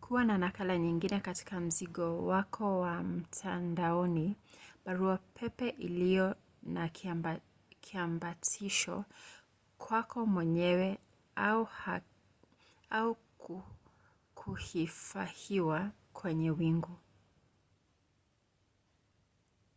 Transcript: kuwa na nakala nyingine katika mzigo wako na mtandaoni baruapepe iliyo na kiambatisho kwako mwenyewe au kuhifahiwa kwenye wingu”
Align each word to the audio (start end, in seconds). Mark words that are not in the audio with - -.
kuwa 0.00 0.24
na 0.24 0.38
nakala 0.38 0.78
nyingine 0.78 1.20
katika 1.20 1.60
mzigo 1.60 2.26
wako 2.26 2.86
na 2.86 3.02
mtandaoni 3.02 4.36
baruapepe 4.84 5.68
iliyo 5.68 6.36
na 6.62 6.90
kiambatisho 7.80 9.04
kwako 9.78 10.26
mwenyewe 10.26 10.98
au 12.90 13.16
kuhifahiwa 14.34 15.90
kwenye 16.12 16.50
wingu” 16.50 16.96